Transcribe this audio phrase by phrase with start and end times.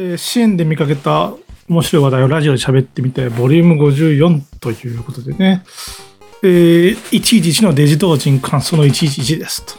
[0.00, 1.32] えー、支援で見かけた
[1.68, 5.64] 面白い話題をラジオで喋ってみて、ボリューム54ということでね、
[6.44, 9.74] えー、111のデジ同人感想の111ですと。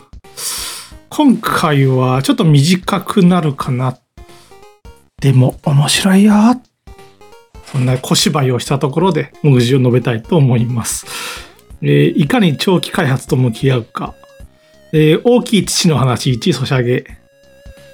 [1.10, 3.98] 今回はちょっと短くなるかな。
[5.22, 6.34] でも面白いよ。
[7.72, 11.06] そんな小芝居をしたところで、目次を述べたいと思います。
[11.82, 14.14] えー、いかに長期開発と向き合うか。
[14.92, 17.19] えー、大きい父の話1、ソシャゲ。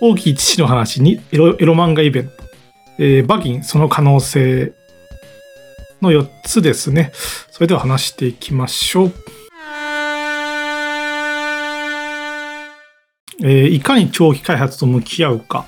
[0.02, 2.32] 大きい父の話2、エロエロ漫画イベント。
[2.98, 4.74] えー、バギン、その可能性
[6.02, 7.12] の4つですね。
[7.52, 9.14] それでは話していきましょう。
[13.44, 15.66] えー、いかに長期開発と向き合うか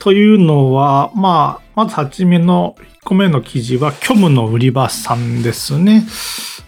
[0.00, 6.04] というのは、まあ、まずはじめの1個目の記事は、虚無の売り場さんですね。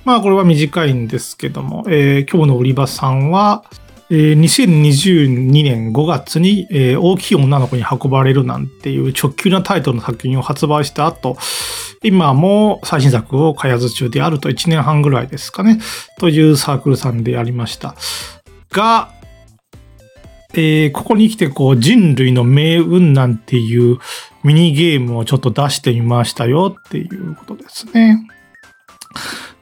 [0.05, 3.65] まあ、これは短いんですけども、えー、虚無の売り場さんは、
[4.10, 11.36] え、2022年5月に、え、大きい女の子に運ばれるなんていう直球なタイトルの作品を発売した後、
[12.02, 15.80] 今も最新作を開発中であると1年半ぐらいですかね、
[16.19, 17.94] というサークルさんでありました。
[18.72, 19.11] が、
[20.55, 23.98] えー、ここに来てこう人類の命運なんていう
[24.42, 28.27] ミニゲームをちょっと出してみましたよっていうことですね。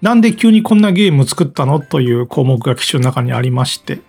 [0.00, 1.80] なんで急にこんなゲーム作ったの？
[1.80, 4.00] という項目が記事の中にありまして、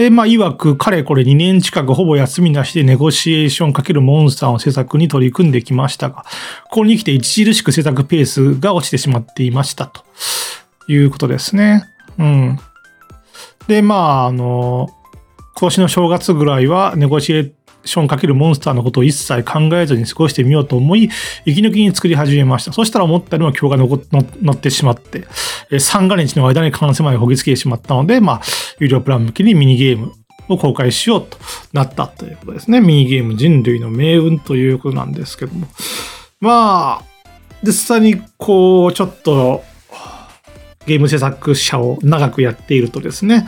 [0.00, 6.24] え、まあ、曰く、彼これ2年近くほぼ休みなしでネゴシエーションかけるモンスターの制作に取り組んできましたが、
[6.64, 10.02] ここに来て著しく制作ペースが落ちてしまっていましたと
[10.88, 11.84] いうことですね。
[12.18, 12.58] うん。
[13.68, 14.88] で、まあ、あの、
[15.54, 17.52] 今年の正月ぐらいはネゴシエ
[17.90, 21.10] ションかけるモンスターのことを一切考えずに過ごしてみようと思い、
[21.44, 22.72] 息抜きに作り始めました。
[22.72, 25.26] そしたら思ったよりも今日が乗ってしまって、
[25.80, 28.40] 三が日の間に完成までほぎつけてしまったので、まあ、
[28.78, 30.12] 有料プラン向けにミニゲーム
[30.48, 31.36] を公開しようと
[31.72, 32.80] なったということですね。
[32.80, 35.66] ミニゲーム人類の命運ということなんですけども。
[36.40, 37.04] まあ、
[37.62, 39.64] 実際にこう、ちょっと、
[40.86, 43.46] ゲーム制作者を長くやっているとですね、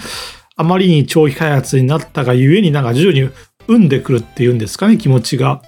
[0.55, 3.31] あまりに長期開発になったがゆえになんか徐々に
[3.67, 5.63] 生んでくるっていうんですかね、気持ちが。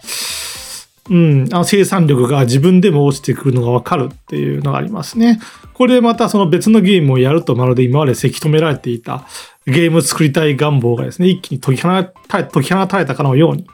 [1.10, 5.38] うん、あの生産力が自分でも落ちてくるのがわかるっていうのがありますね。
[5.74, 9.26] これでまたその別のゲームをやるとまるで今までせき止められていた
[9.66, 13.66] ゲーム作りたい願望がですね、一気に解き放た解き放たれたかのように、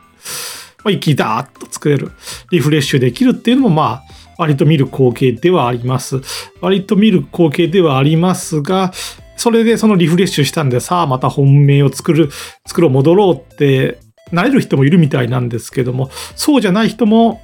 [0.83, 2.11] まあ、一気にダーッと作れる、
[2.51, 4.03] リフレッシュできるっていうのもまあ、
[4.39, 6.21] 割と見る光景ではあります。
[6.61, 8.93] 割と見る光景ではありますが、
[9.37, 12.31] それでそのリフレッシュしたんで、さあまた本命を作る、
[12.67, 13.99] 作ろう、戻ろうって
[14.33, 17.41] なれる人もいるみたいなんですけども、そうじゃない人も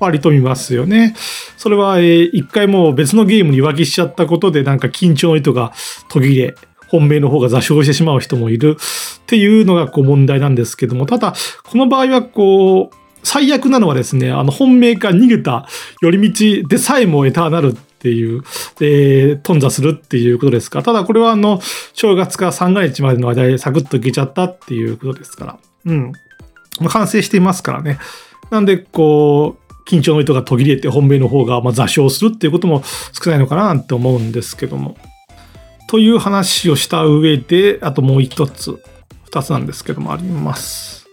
[0.00, 1.14] 割と見ますよね。
[1.56, 5.72] それは、えー、一回もう別のゲームに浮気しちゃったことでなんか緊張の糸が
[6.08, 6.54] 途切れ、
[6.88, 15.66] 本命の方が座礁してしまう人もいるっていうのがこう問題なんですけども、ただ、この場合はこう、最悪なのはですね、あの本命から逃げた
[16.02, 18.42] 寄り道でさえもエターナルっていう、
[18.80, 20.82] えー、頓挫するっていうことですか。
[20.82, 21.60] ただこれはあの、
[21.92, 25.58] 正月から三が日までの間でサクッといけちゃったっていうことですから。
[25.84, 26.12] うん。
[26.88, 27.98] 完成していますからね。
[28.50, 32.82] なんで、こう、緊張の糸が途切れて本命の方がまあ座礁するっていうことも
[33.12, 34.96] 少ないのかななんて思うんですけども。
[35.88, 38.82] という話をした上で、あともう一つ、
[39.24, 41.06] 二つなんですけどもあります。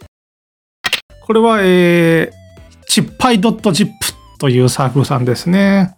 [1.25, 3.89] これは、えー、チッパイ .zip
[4.39, 5.95] というサークルさんですね。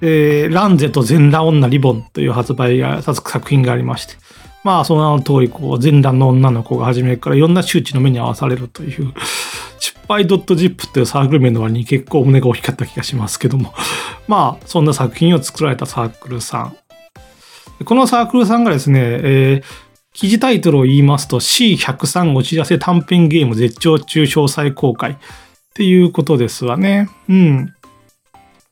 [0.00, 4.14] えー、ランゼと全裸女リボンという発売が、作品がありまして。
[4.64, 9.12] まあ、その名の通り、こう、全裸の女の子が初めからいろんな周知の目に合わされるという、
[9.78, 13.74] 失敗 .zip っていうサークル名の割に結構胸が大きかった気がしますけども。
[14.28, 16.76] まあ、そんな作品を作られたサークルさん。
[17.84, 19.64] このサークルさんがですね、えー、
[20.12, 25.16] 記事タイトルを言いますと C103 お知らせ短編ゲーム絶頂中詳細公開っ
[25.74, 27.08] ていうことですわね。
[27.28, 27.74] うん。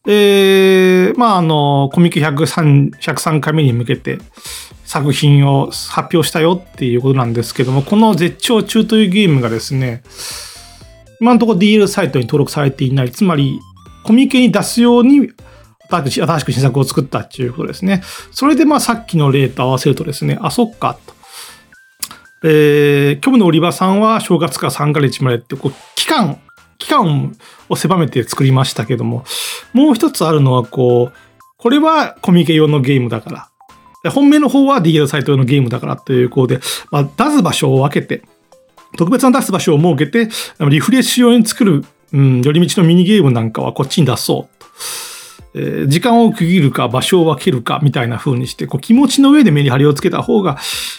[0.06, 4.18] えー、まあ、あの、コミケ 103, 103回目に向けて
[4.90, 10.02] 作品を発表したよっていうことなんですけども、この絶頂中というゲームがですね、
[11.20, 13.60] 今のところ DL サイトに登録されていない、つまり
[14.02, 15.30] コミケに出すように
[15.88, 16.10] 新
[16.40, 18.02] しく新作を作ったっていうことですね。
[18.32, 21.14] それでまあさっきの例と合わせるとですね、あ、そっか、と。
[22.48, 26.40] えー、虚無の売り場さんは正月から3ヶ月までって、こう、期間
[26.78, 27.36] 期間
[27.68, 29.24] を狭めて作りましたけども、
[29.72, 31.16] もう一つあるのはこう、
[31.58, 33.49] これはコミケ用のゲームだから。
[34.08, 36.60] 本命の方は DL サイト用のゲームだからというこうで、
[36.90, 38.22] まあ、出す場所を分けて、
[38.96, 40.28] 特別な出す場所を設けて、
[40.68, 44.66] リフレッシュ用に作る、うん、寄り道のミニゲームなんかはこっちに出そうと
[45.52, 50.58] えー、時間を区切るか場所を分けるかみたいな風にして、こう気持ちの上でメリハリをつけた方が、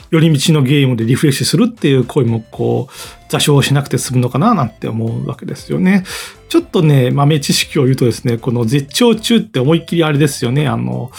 [0.09, 2.93] 寄り道のゲームでリフレッシュするっていう声もこう、
[3.29, 6.03] 座礁しなくて済むのかななんて思うわけですよね。
[6.49, 11.11] ちょっとね、豆知識を言うとですね、この絶頂中って思いっきりあれですよね、あの、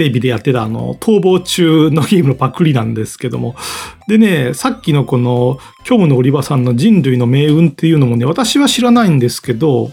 [0.00, 3.54] テレビでやってたあの、逃亡中のゲームのパクリなんですけども。
[4.08, 9.90] でね、さっきのこの、虚無のオリバさんの人類の命運っていうのもね、私は知らないんですけど、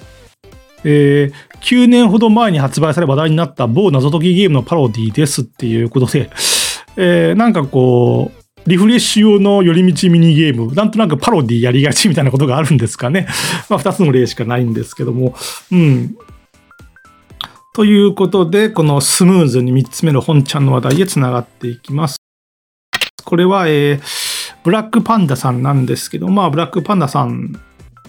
[0.86, 6.30] えー、9年ほど前に発売され話題になった某謎解きゲームのパロディですっていうことで、
[6.95, 13.27] えー、なんかこう、リフレッシュ用の寄り道ミニゲーム、なんとなくパロディやりがちみたいなことがあるんですかね。
[13.69, 15.36] まあ、2つの例しかないんですけども。
[15.69, 16.15] うん。
[17.77, 22.18] ということで、このスムーズに3つ目の本ちゃんの話題へつながっていきます。
[23.24, 24.01] これは、えー、
[24.63, 27.62] ブラックパンダさんなんですけど、まあ、ブラックパンダさん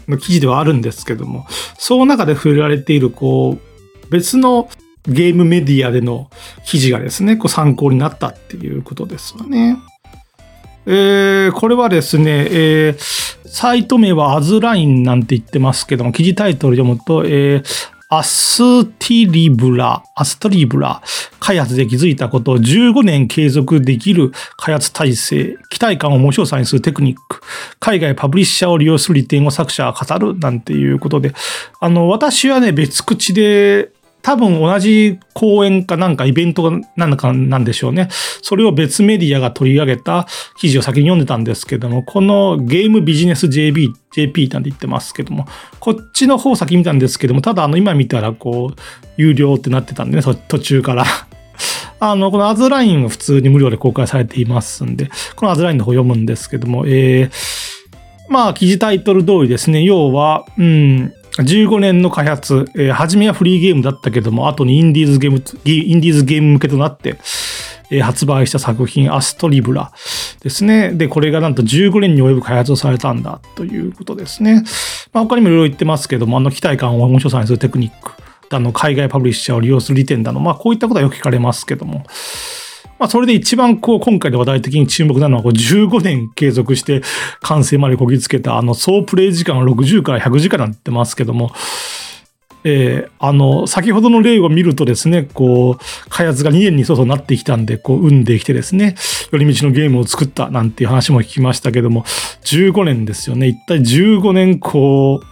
[0.09, 1.47] の記事ではあるんですけども、
[1.79, 4.71] その中で触れられている、こう、別の
[5.07, 6.31] ゲームメディアでの
[6.65, 9.77] 記事がですね、こう参考になったっていうことですよね。
[10.87, 21.03] えー、これはですね、えー、サイト名はアズラインなんて言ってますけども、記事タイトル読むと、えー、アスティリブラ、アストリブラ、
[21.41, 27.43] 開発で気づいたことを15年継続できる開発体制、期待感を面白さにするテクニック、
[27.81, 31.35] 海外パブリッシャーを利用する利点を作者は語るなんていうことで、
[31.81, 33.91] あの、私はね、別口で
[34.29, 38.11] 多分同じ講演かなんかイベントなんかなんでしょうね。
[38.43, 40.27] それを別メディアが取り上げた
[40.59, 45.47] 記事を先に読んでたんですけども、このゲームビジネス JB、JP なんて言ってますけども、
[45.81, 48.81] こっちの方先見たんですけども、ただあの今見たらこう、
[49.17, 51.07] 有料ってなってたんでね、途中から。
[51.99, 57.31] あの、このアズラインは普通に無料で公開されていますんで、このアズラインの方読むんですけども、えー、
[58.29, 67.19] まあ、記事タイトル通りですね、要は、うん、15年の開発、えー、初めはフリーゲームだったけども、後にインディーズゲーム、インディーズゲーム向けとなって、
[67.91, 69.93] えー、発売した作品、アストリブラ
[70.43, 70.93] ですね。
[70.93, 74.65] で、これがなんと15年に及ぶ開発をされたんだということですね。
[75.13, 78.13] まあ、他にもいろいろ言ってますけども、あの、期待感を面白さにするテクニック
[78.51, 82.05] だの、海外パブリッシャーを利用する利点だの、まあ、こういったことはよく聞かれますけども、
[82.99, 87.03] まあ、それで一番こう、今回で話題的に注目なのは、こう、15年継続して
[87.41, 91.53] 完成までこぎつけた、あの、総プレイ時間は60から100時間なんてますけども、
[92.65, 98.97] えー、あの、先ほどの例を見るとですね、こう、開発が2年にそそなってきたんで、こう、生んできてですね、
[99.31, 102.03] 寄り道のゲームを作ったなんていう話も聞きましたけども、
[102.45, 103.47] 15年ですよね。
[103.47, 105.27] 一体15年、こう、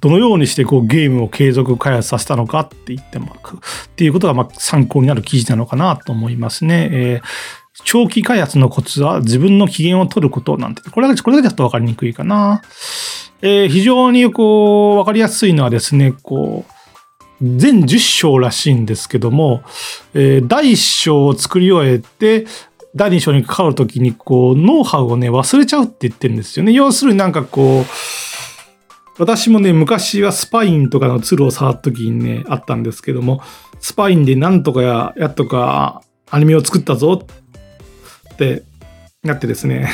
[0.00, 6.88] どのようにしてこうゲームを継続開発させたのかって言ってもっていうことがま参考になる記事なのかなと思いますね。
[6.92, 7.22] えー、
[7.84, 12.62] 長期開発のコツは自分の機嫌を取ることなんて、これだけ、これだけだと分かりにくいかな。
[13.42, 16.72] えー、非常にこう、分かりやすいのはですね、こう、
[17.40, 19.62] 全10章らしいんですけども、
[20.12, 22.46] えー、第1章を作り終えて、
[22.94, 26.72] 第2章に関わるときに、こう、ノウハウをね、忘れちゃうって言ってるんですよね。
[26.72, 28.29] 要するになんかこう、
[29.20, 33.42] 私もね、昔はスパインとかのツルを触った時にね、あったんですけども、
[33.78, 37.26] スパインでなんとかや、やっとかアニメを作ったぞ
[38.32, 38.62] って
[39.22, 39.90] なってですね、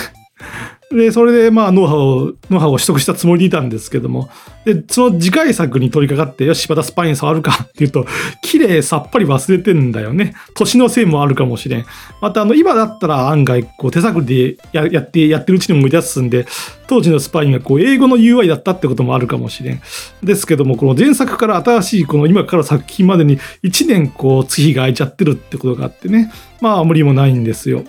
[0.91, 4.29] で、それでまあノウハウを、ノウハウを取得したつもりでいたんですけども、
[4.65, 8.07] で、その次回作に取り掛かって、よし、またスパイン触るかっていうと、
[8.43, 10.35] 綺麗さっぱり忘れてんだよね。
[10.55, 11.87] 年のせいもあるかもしれん。
[12.21, 16.47] またあの、今だったら案外、こう手探りでややって、やってるうちに思い出すんで、
[16.87, 19.81] 当時のスパインがこう英語の UI だったってこともあるかもしれん。
[20.23, 27.83] ですけども、この前作から新しいこの今から作品までに1年こう月日が空いちゃってるってことがあってね、まあ無理もないんですよ。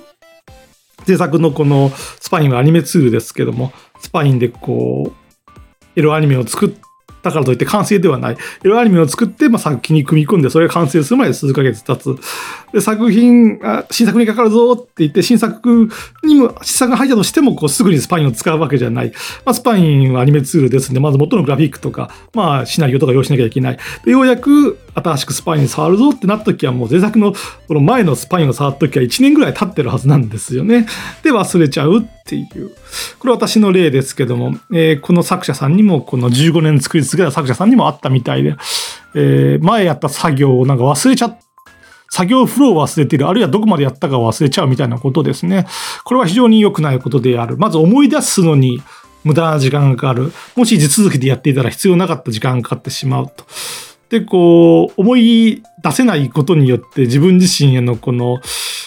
[1.07, 5.59] 制作のこのスパインはアニメツールですけども、スパインでこう、
[5.95, 6.69] エロアニメを作っ
[7.27, 8.37] だからといって完成ではない。
[8.63, 12.15] エロアニメを作って、まあ、作品に組み込んで、それが完成するまで数ヶ月経つ。
[12.71, 15.89] で、作品、あ新作にかかるぞって言って、新作
[16.23, 19.11] にも、試作が入ったとしても、こう、すぐにスパインを使うわけじゃない。
[19.45, 23.79] まあ、スパインはアニメツールですんで、まず元のグラフィックとか、まあ、シナリオとか用意しなきゃいけない。
[24.05, 27.33] で、ようやく、新しくスパインに触るぞってなった時は、もう前作の、
[27.67, 30.87] この前のスパインを触った時は1年ぐらい経ってるはずなんですよね。
[31.23, 32.71] で、忘れちゃうっていう。
[33.19, 38.55] これ私の例ですけども、えー、この作者さんにも、この15年作り続けた作者さんにもあったみたいで、
[39.15, 41.47] えー、前やった作業をなんか忘れちゃった
[42.09, 45.67] 作業フローを忘れている、あるいはどこまでやったか忘れちゃうみたいなことですね。
[46.03, 47.57] これは非常に良くないことである。
[47.57, 48.81] まず思い出すのに
[49.23, 50.31] 無駄な時間がかかる。
[50.55, 53.45] もし地続きでやっていたら必要なかった時間がかかってしまうと。
[54.09, 58.39] で、こう、思い出せないことによって自分自身へのこの、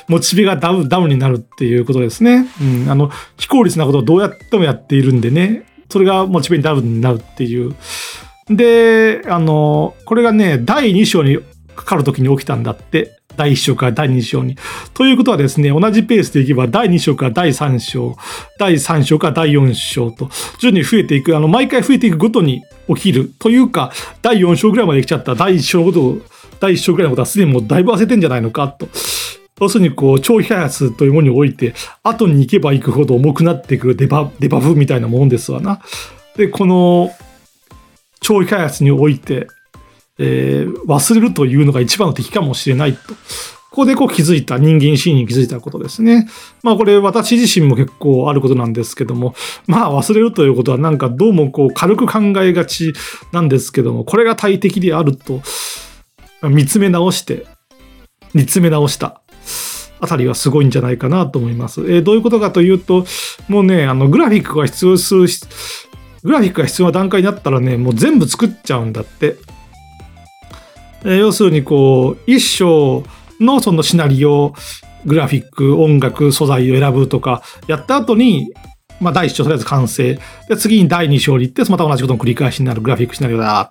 [0.09, 2.47] モチベがダウン、ダウンになるっていうことですね。
[2.61, 7.77] うん、あの、非効率なことをどうやってもやっているんでね、それがモチベにダウンになるっていう。
[8.49, 11.39] で、あの、これがね、第2章に
[11.77, 13.17] かかる時に起きたんだって。
[13.37, 14.57] 第1章から第2章に。
[14.93, 18.17] ということはですね、同じペースでいけば、第2章から第3章、
[18.59, 23.31] 第3章から第4章と、徐々に増えていく、あの、毎回増えていくごとに起きる。
[23.39, 26.19] というか、第4章ぐらいまで来ちゃった第1章のこと、
[26.61, 28.89] 第1章ぐらいのことはすでにもうだいぶ忘れてんじゃないのかと。
[29.61, 35.81] 要するに、こう、長期開発というものにおいて、後に行けば行くほど重くなってくるデバデバフみたいなもんですわな。
[36.37, 37.11] で、この、
[38.21, 39.49] 長期開発において、
[40.19, 42.99] えー忘れるというのが一番の敵かもしれないと。
[43.71, 46.29] ここでこう気づいた、人間心理に気づいたことですね。
[46.63, 49.35] まあこれ私自身も結構あることなんですけども、
[49.69, 52.93] まあ忘れるということはなんかどうもこう軽く考えがち
[53.33, 55.41] なんですけども、これが大敵であると
[56.43, 57.47] 見つめ直して、
[58.35, 59.23] 見つめ直した。
[60.01, 61.83] あたりはすごいんじゃないかなと思います。
[61.83, 63.05] えーどういうことかというと、
[63.49, 65.27] もうね、あの、グラフィックが必要する、
[66.25, 69.37] グラフィックが必要な段階になったらね、もう全部作っちゃうんだって。
[71.05, 73.05] えー要するにこう、一章
[73.41, 74.55] のそのシナリオ、
[75.07, 78.53] グラフィック、音楽、素材を選ぶとか、やった後に、
[79.01, 80.19] まあ第一章とりあえず完成。
[80.49, 83.71] で、次に第二章に行って、また同じことの繰り返しになるグラフィックシナリオだ。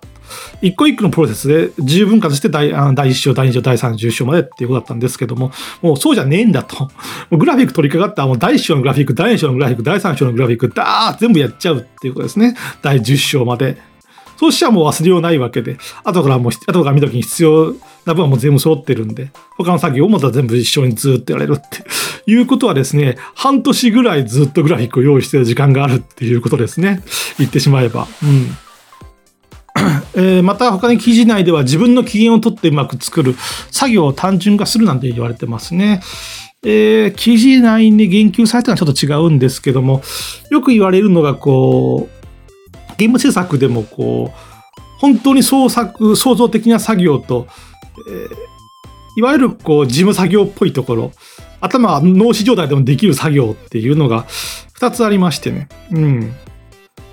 [0.62, 6.90] 一個一個のプロセスで十分割して第第1章、第2章、第3章、10章までっていうことだったんですけども、もうそうじゃねえんだと。
[7.30, 12.56] グラフィック取り掛かったらもう第1章のグラフィック、第2章のグラフィック、第3章のグラフィック、ダー全部やっちゃうっていうことですね。
[12.82, 13.89] 第10章まで。
[14.40, 17.74] そうしたらもう忘れようないわけで、後からもう、後から見た時に必要
[18.06, 21.84] な分はもう全部揃ってるんで、他の作業をまた全部一緒にずっとやれるって
[22.26, 27.02] いうことはですね、半年ぐらいずっとグラフィックを用意してる時間があるっていうことですね。
[27.36, 28.08] 言ってしまえば。
[28.22, 28.56] うん。
[30.16, 33.36] えーまた他に記事内では自分の機嫌を取ってうまく作る
[33.70, 36.00] 作業を単純化するなんて言われてますね。
[36.64, 40.00] えー記事内に言及されたのはちょっと違うんですけども、
[40.50, 42.19] よく言われるのがこう、
[43.00, 47.46] ゲーム制作でもこう、本当に創作、創造的な作業と、
[48.08, 48.50] えー
[49.16, 51.12] いわゆるこう事務作業っぽいところ、
[51.60, 54.24] 頭は脳死状態でもできる作業っていうのが
[54.78, 55.68] 2つありましてね。
[55.90, 56.32] うん。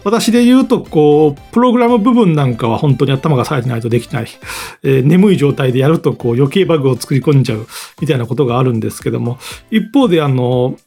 [0.03, 4.27] 私で言うと、こう、プログラム部分なんかは本当に頭が冴えてないとできない。
[4.84, 7.67] えー眠い状態でやると、こう、余計バグを作り込んじゃう
[8.00, 9.39] みたいなことがあるんですけども、
[9.72, 10.77] 一方で、あの、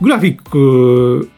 [0.00, 1.28] グラフィック、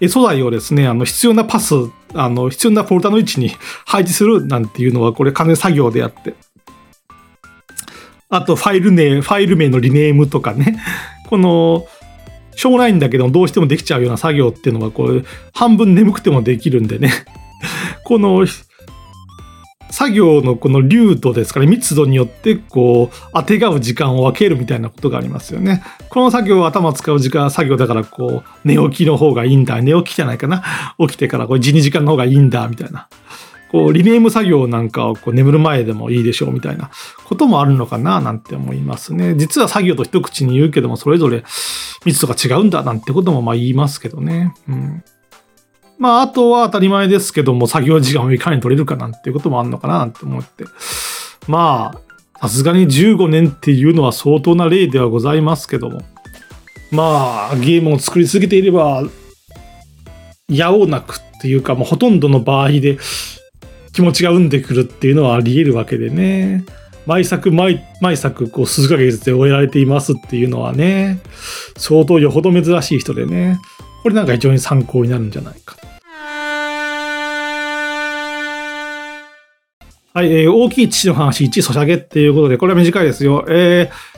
[0.00, 1.74] 絵素材をですね、あの、必要なパス、
[2.16, 3.50] あの、必要なフォルダの位置に
[3.84, 6.34] 配置するなんていうのは、これ、完全作業であって。
[8.28, 10.78] あと、ファイル名、ファイル名のリネームとかね、
[11.28, 11.86] この、
[12.54, 17.12] しょうがないんだけど、どうしてもできちゃうような作業っていうのが、こう、半分眠くてもできるんでね。
[18.04, 18.46] この、
[19.90, 25.82] 作業のこの流度ですかね、密度によって、こう、当てがう時間を分けるみたいなことがありますよね。
[26.10, 29.80] この作業は頭を使う時間、作業だから、こう、寝起きの方がいいんだ。
[29.80, 30.62] 寝起きじゃないかな。
[30.98, 33.08] 起きてから、これ1、2時間の方がいいんだ、みたいな。
[33.70, 36.90] こう、リネーム作業なんかをこう眠る前でもいいでしょう、みたいな
[37.24, 39.34] こともあるのかな、なんて思いますね。
[39.36, 41.44] 実は作業と一口に言うけども、それぞれ
[42.04, 44.54] 密度が違うんだ、なんてこともまあ言いますけどね。
[44.68, 45.04] うん。
[45.98, 50.64] まあ、あとは当たり前ですけども、作業時間をいかに取れるかなんていうこともあるのかな、なんて思って。
[51.48, 51.92] ま
[52.40, 56.02] あ、さすがに15年っていうのは相当な例ではございますけども。
[56.90, 59.02] まあ、ゲームを作り続けていれば、
[60.48, 62.98] やおうなくっていうか、もうほとんどの場合で
[63.92, 66.64] 気持ちが生んでくるっていうのはあり得るわけでね。
[67.06, 71.20] 毎作毎、毎作、こう、数ヶ月で終えられていますっていうのはね、
[71.76, 73.58] 相当よほど珍しい人でね、
[74.02, 75.76] これなんか非常に参考になるんじゃないか。
[80.16, 83.44] はい、えー大きい父の話1、ソシャゲっていうことで、これは短いですよ。
[83.50, 84.16] えー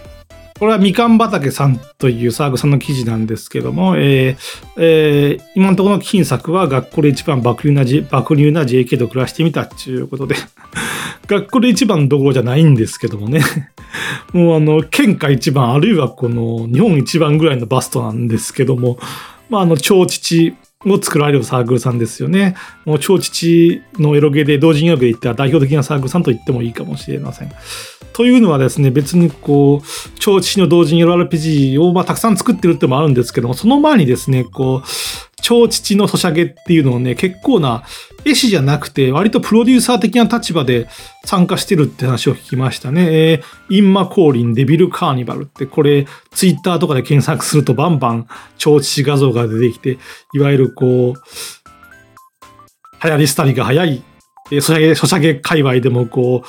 [0.61, 4.37] これはみかん畑さんというサーグさんの記事なんですけども、えー
[4.77, 10.37] えー今のところの金作は学校で一番爆流な、爆流な JK と暮らしてみたっていうことで、
[11.27, 13.41] 学校で一番どころじゃないんですけどもね。
[14.33, 19.01] もうあの、県下一番、あるいはこの日本一番ぐらいのバストなんですけども、
[19.51, 20.55] まああの、超父
[20.87, 22.55] を作られるサークルさんですよね。
[22.85, 27.53] もう超父のエロゲで同人エロゲで言ったら代表的なサークルさんと言ってもいいかもしれません。
[28.13, 37.83] というのはですね、別にこう、超父の同人エロ RPG をまあたくさん作ってるってもあるんですけども、その前にですね、こう、超父のソシャゲっていうのをね、結構な
[38.27, 40.89] 絵師じゃなくて、割とプロデューサー的な立場で
[41.25, 43.07] 参加してるって話を聞きましたね。
[43.31, 48.27] えーインマコーリン、デビルカーニバルって、これ、ツイッターとかで検索するとバンバン
[48.59, 49.97] 超父画像が出てきて、
[50.35, 51.21] いわゆるこう、
[53.03, 54.03] 流行り廃りが早い、
[54.53, 56.49] えーソシャゲ、ソシャゲ界隈でもこう、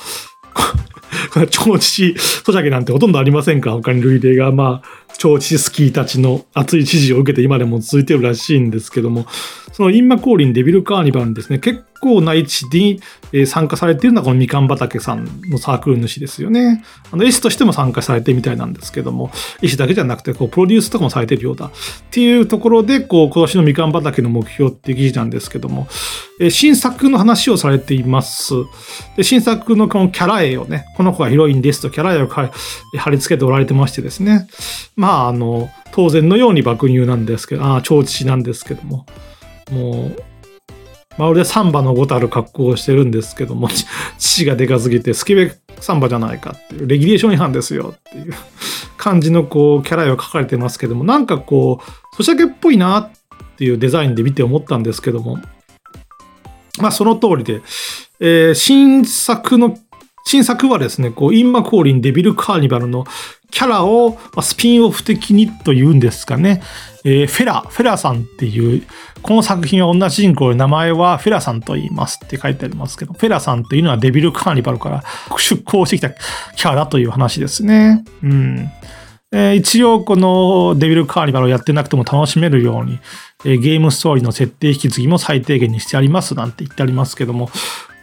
[1.48, 3.72] 超父ソシャゲなんてほとんどありませんか？
[3.72, 4.52] 他に類例が。
[4.52, 4.88] まあ、
[5.20, 9.26] 超父スキーたちの熱い支持を受けて今でも続いてるらしいんですけども、
[9.70, 13.00] そのインマコーリンデビルカーニバルにですね、結構な位置に
[13.46, 16.82] 参加されているのはこのみかん畑さんのサークル主ですよね。
[17.12, 19.30] あの、絵師としても参加されてみたいなんですけども、
[19.62, 21.66] 絵師だけじゃなくて、こう、プロデュースとかもされてるようだ。
[21.66, 21.70] っ
[22.10, 25.86] ていうところで、こう、今年のみかん畑の目標っていう記事なんですけども、
[26.40, 28.54] え新作の話をされています。
[29.16, 32.50] で、新作のこのキャラ絵をね、この子がヒロインですとキャラ絵を貼
[33.10, 34.48] り付けておられてましてですね。
[34.96, 39.06] ま、まああの、当然のように爆乳なんですけど、ああ、超父なんですけども、
[39.72, 40.22] もう、
[41.18, 43.68] まるでサンバのごたる格好をしてるんですけども、
[44.18, 48.34] 父がでかすぎてスケベサンバじゃないかっていう、レギュレーション違反ですよっていう
[48.96, 53.10] 感じのこう、キャラ絵を描かれてますけども、なんかこう、ソシャゲっぽいなっ
[53.56, 55.40] ていうデザインで見て思ったんですけども、
[56.78, 57.62] まあその通りで、
[58.20, 59.76] えー、新作の
[60.24, 63.04] 新作はですね、こう、インマコーリン、デビルカーニバルの
[63.50, 66.62] キャラをスピンオフ的にというんですかね、
[67.04, 68.86] えー、フェラ、フェラさんっていう、
[69.22, 75.04] この作品は同じ人口で名前はフェラさんと言いますって書いてありますけど、フェラさんというのはデビルカーニバルから
[75.36, 78.04] 出向してきたキャラという話ですね。
[78.22, 78.70] うん。
[79.32, 82.98] えー、一応このデビルカーニバルをやってなくても楽しめるように、
[83.44, 87.50] えー、ゲームストーリーの設定引き継ぎも最低限にしてありますなんて言ってありますけども、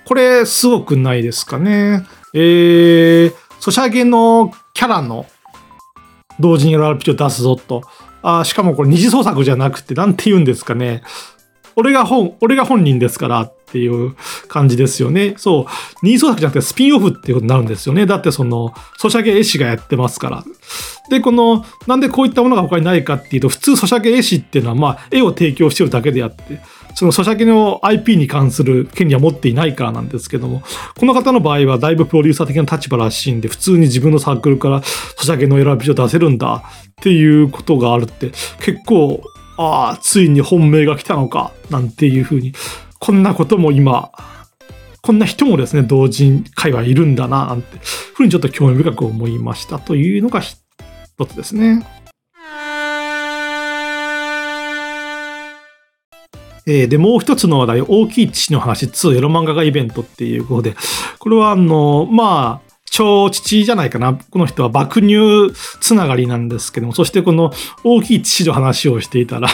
[0.05, 2.05] これすごくないですかね。
[2.33, 5.25] えー、ソシャゲのキャラの
[6.39, 7.83] 同時に LRPG を出すぞと。
[8.21, 11.01] あしかもこれ二次創作じゃなくて、なんて言うんですかね。
[11.75, 14.15] 俺が本、俺が本人ですからっていう
[14.47, 15.35] 感じですよね。
[15.37, 15.65] そう。
[16.01, 18.05] 二次創作じゃなくてスピンオフっていうことになるんですよね。
[18.05, 20.43] だってその、ソシャゲ絵師がやってますから。
[21.09, 26.61] で、この、なんでこういったものが他にないかっていうと、普通ソシャゲ絵師っていうのは、まあ、絵を提供してるだけであって、
[26.97, 30.63] そのソシャゲの IP に関する権利は持っていないからなんですけども、
[30.97, 39.21] この方の場合はだいぶプロデューサー的な立場らしいんで、普通に自分のサークルからソシャゲの選びを出せるんだっていうことがあるって、結構、
[39.57, 42.53] ああ、ついに本命が来たのか、なんていうふうに、
[42.97, 44.11] こんなことも今、
[45.03, 47.77] こんな人もですね、同人会はいるんだな、なんて、
[48.15, 50.57] ふうにちょっと興味深く思いましたというのが一
[51.27, 51.85] つですね。
[56.67, 60.75] えー、で、もう一つの話題、大きい父の話2エロ漫画家イベントっていうことで、
[61.17, 64.15] これはあの、まあ、超父じゃないかな。
[64.15, 67.51] この人は爆乳つながりなんですけども、そしてこの
[67.83, 69.47] 大きい父の話をしていたら、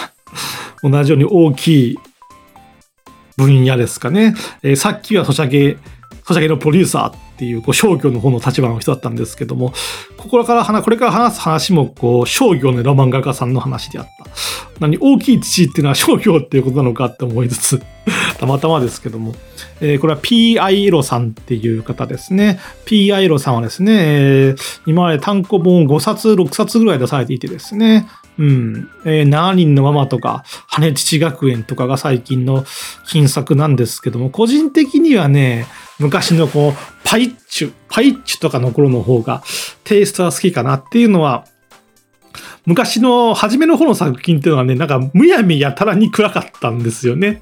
[0.82, 2.00] 同じように大きい
[3.38, 4.34] 分野ですかね。
[4.64, 5.78] えー、さっきはソシャゲ、
[6.26, 9.74] ソシャゲのプロデューサーっていうこう商業の方の立場の人だったんですけども、
[10.18, 14.26] ここから話、これから話す話もこう商業のロマン画家さんの話であった。
[14.80, 17.82] 何、大きい父っていうのは商業っていうことなのかって思いつつ、
[18.40, 19.36] たまたまですけども、
[19.82, 20.86] えー、これは P.I.
[20.86, 22.60] エロさんっていう方ですね。
[22.86, 23.26] P.I.
[23.26, 28.08] エロさんはですね、えー、今まで単行本5冊、6冊ぐらい出されていてですね、
[28.38, 28.90] うん。
[29.06, 32.66] えー、7人のママとか、羽父学園とかが最近の
[33.06, 35.68] 金作なんですけども、個人的にはね、
[36.00, 39.44] 昔のこう、パイッチュ、パイッチュとかの頃の方が
[39.84, 41.46] テイストは好きかなっていうのは
[42.65, 47.41] 昔の初めの方の作品っていうのはね、なんかむやみやたらに暗かったんですよね。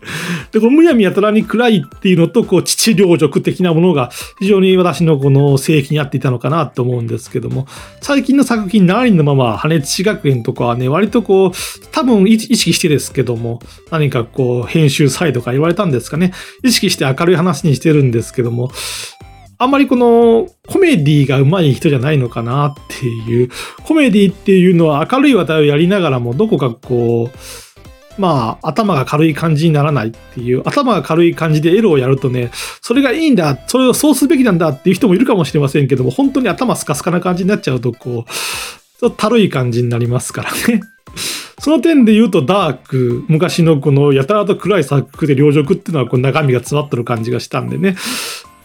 [0.51, 7.67] で、このむやみやたらに暗いっていうのと、こう、父領辱的なものが非常に私のこの性域に合っていたのかなと思うんですけども、
[8.01, 11.51] 最近の作品、7人のまま、羽父学園とかはね、割とこう、
[11.91, 13.59] 多分意識してですけども、
[13.91, 18.71] 何かこう、編集サイドか言われたんですかね、意識して明るい話にしてるんですけども、
[19.61, 23.51] あんまりこのコメディが上手い人じゃないのかなっていう、
[23.85, 32.49] コメディっていうのは明るい話題をやりながらもどこかこう、まあ、頭が軽い感じにならないっていう、頭が軽い感じでエロをやるとね、
[32.81, 38.31] それがいいんだ、それをそうすべきなんだっていう人もいるかもしれませんけども、本当に頭スカスカな感じになっちゃうと、こう、
[38.99, 40.81] ちょっとたるい感じになりますからね。
[41.61, 47.95] その点で言うとダーク、昔のこのやたらと暗い作で両辱っていうのはこう中身が詰まってる感じがしたんでね。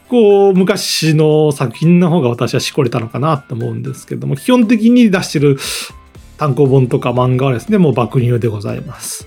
[0.09, 5.59] こう、昔の作品の方が私はしこれたのかなと思うんですけども、基本的に出してる
[6.39, 9.27] 単行本とか漫画はですね、もう爆乳でございます。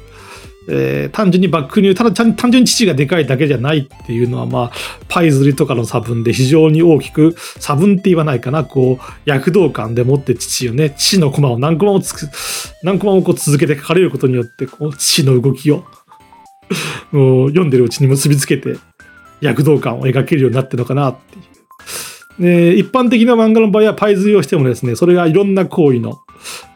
[0.71, 4.71] えー、単純に爆乳、ただ単純に父がでかいだけじゃないっていうのは、まあ、
[5.07, 12.29] パイズリとかの差分で非常に大きく、差分って言わないかな、こう、躍動感でもって父をね、父のコマを何コマもつく、
[12.83, 15.85] 何コマもこう続けて書かれることによって、こう、父の動きを、
[17.11, 18.75] もう読んでるうちに結びつけて、
[19.41, 21.49] 躍動感を描けるようになってるのかなっていう。
[22.39, 26.19] で、一般的な漫画の場合はパイズリをしてもですね、それがいろんな行為の、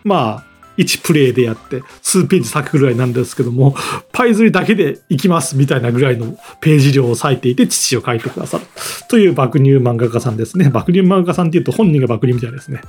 [0.04, 3.76] まあ、1プレイでやって、数ページ咲くぐらいなんですけども、
[4.12, 8.66] パイズリだけでいきますみたいなぐらいのページ量を割いていて、父を書いてくださる。
[9.08, 10.70] という爆乳漫画家さんですね。
[10.70, 12.82] 爆乳漫画家さんって言うと本人が爆乳みたいですね。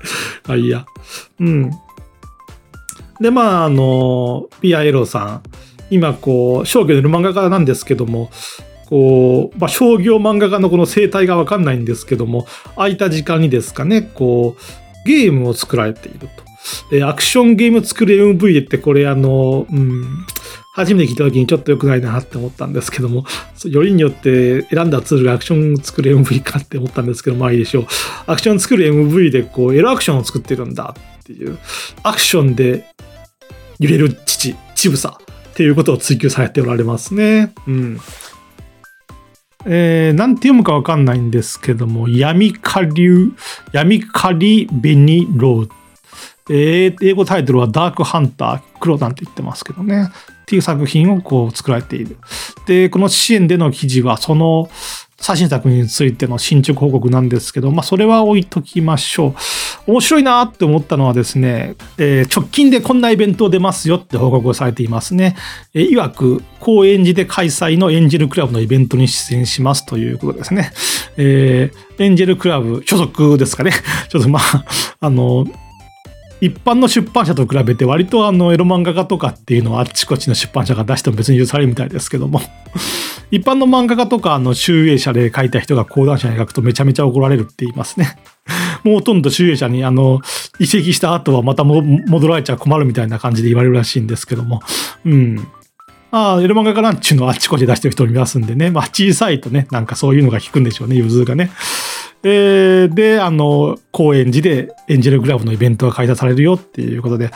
[0.49, 0.87] あ、いや。
[1.41, 1.71] うん。
[3.21, 5.43] で、まあ、あの、ピアエロさん。
[5.91, 8.31] 今、こう、商業でる漫画家なんですけども、
[8.87, 16.45] こう、まあ、商業漫画家のこの生態がわかんないんですけども、空いた時間にですかね、こう、ゲームを作られていると。
[16.93, 20.27] えアクションゲーム作る MV って、これあの、うん、
[20.75, 23.25] 初めて聞いた時にちょっと良くないなって思ったんですけども、
[23.65, 27.87] よりによって選んだツールがアクション作る MV かって思ったんですけど、まあいいでしょう。
[28.27, 31.59] アクション作る MV でこう、エロアクションを作ってるんだっていう、
[32.03, 32.87] アクションで
[33.79, 37.53] 揺れる父、ちぶさっていうことを追求されておられますね。
[37.69, 38.01] うん。
[39.67, 43.33] えー、なんて読むかわかんないんですけども、闇下流、
[43.73, 45.71] 闇カリベニロー。
[46.51, 50.09] えー、英語タイトルはダークハンター、黒なんて言ってますけどね。
[50.43, 52.19] っていう作品をこう作られている。
[52.67, 54.69] で、この支援での記事は、その
[55.25, 59.91] 最新作についての進捗報告なんですけど、まあ、それは置いときましょう。
[59.91, 65.35] 面白いなって思ったのはですね、えー、直近でこんなイベント出ますよって報告をされていますね。
[65.73, 70.73] えー、いわく、高円寺で開催のエンジェルクラブのイベントに出演しますということですね。
[71.17, 73.71] えー、エンジェルクラブ所属ですかね。
[74.11, 74.65] ちょっとまあ、
[75.01, 75.47] あの、
[76.43, 82.43] 一般の出版社と比べて割とあのエロ漫画家とかっていうのはあっちこっちの出版社が出しても別に許されるみたいですけども
[83.31, 88.19] 一般の漫画家とかの集英社で書いた人が講談社に書くとめちゃめちゃ怒られるって言いますね。
[88.85, 90.21] もうほとんど集英社にあの
[90.59, 94.61] 移籍した後はまた戻られちゃ困るみたいな感じで言われるらしいんですけども。
[95.05, 95.49] うん。
[96.11, 98.71] ああ、エロ漫画家なんちゅうのあっちこっち出してる人いますんでね。
[98.71, 101.51] まあ小さいとね、なんかそういうのが効くんでしょうね、融通がね。
[102.23, 107.31] えー、で、あの、高円寺でエンジェルグラブのイベントが開催されるよっていうことで、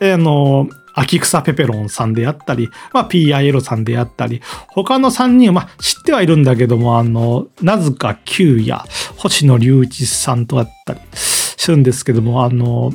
[0.00, 8.84] あの、秋草ペペロンさんであったり、まあ、PIL さんであったり、他の3人は、まあ、知ってはいるんだけども、あの、なずか Q や
[9.16, 12.92] 星野隆一さんとあったりするんですけども、あの、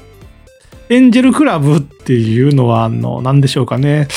[0.89, 4.07] エンジェルクラブっていうのは、あの、何でしょうかね。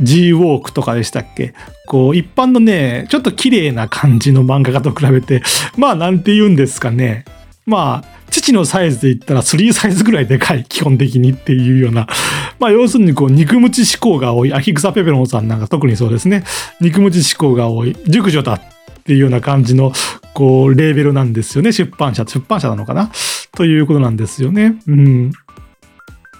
[0.00, 1.54] G ウォークとかでしたっけ？
[1.86, 5.42] こう、一般のね、ちょっと綺麗な感じの漫画家と比べて、
[5.76, 7.24] まあ、なんて言うんですかね。
[7.66, 12.06] まあ、父のサイズで言ったら3サイズぐらいでかい、基本的にっていうような。
[12.58, 14.52] まあ、要するにこう、肉ムチ思考が多い。
[14.52, 16.44] 秋草ペペロンさんなんか特にそうですね。
[16.80, 17.96] 肉ムチ思考が多い。
[18.06, 18.60] 熟女だっ
[19.04, 19.92] ていうような感じの、
[20.34, 21.72] こう、レーベルなんですよね。
[21.72, 23.10] 出版社、出版社なのかな？
[23.52, 24.76] ということなんですよね。
[24.86, 25.32] うん。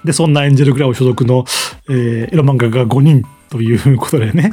[0.04, 1.44] で、そんなエンジェルクラブ所属の、
[1.88, 4.52] えー、エロ漫画が5人ということでね。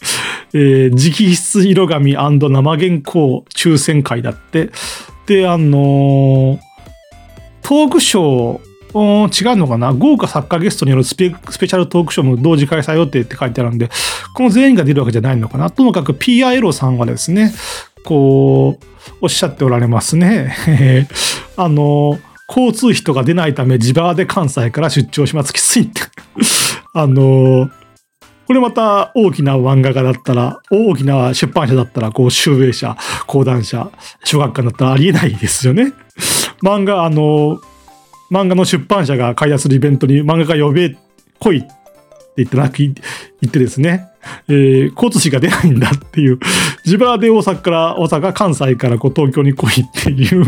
[0.54, 4.70] えー、直筆色紙生原稿抽選会だって。
[5.26, 6.58] で、あのー、
[7.66, 9.92] トークショー、違うのかな？
[9.92, 13.90] 豪華作家ゲストによるスペシャルトークショーも同時開催予定って書いてあるんで、
[14.34, 15.68] この全員が出るわけじゃないのかな？
[15.70, 17.52] ともかく PIL さんはですね、
[18.04, 18.84] こう、
[19.20, 20.56] おっしゃっておられますね。
[21.58, 25.52] あの、交通費とか出ないため自腹で関西から出張します。
[25.52, 26.02] きついって。
[26.94, 27.68] あの、
[28.46, 33.90] これまた大きな漫画家だったら、大きな出版社だったら、こう、集英社、講談社、
[34.22, 35.92] 小学館だったらありえないですよね。
[36.62, 37.60] 漫画、あの、
[38.30, 40.96] 漫画の出版社が開催するイベントに漫画家呼べ、
[41.38, 41.68] 来いって
[42.38, 42.94] 言ってなく、言
[43.46, 44.08] ってですね、
[44.48, 46.38] えー、交通費が出ないんだっていう、
[46.84, 50.46] 自腹で大阪から、大阪、関西からこう東京に来いっていう。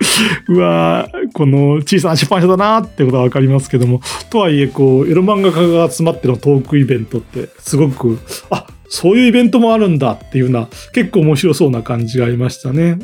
[0.48, 4.00] うわこの小さな出版社だなってことは分かりますけども。
[4.30, 8.18] とはいえこうエロ漫画家が集まってのトークイベントってすごく
[8.50, 12.98] あそういうイベントもあるんだっていうな結構面白そうな感じがありましたね。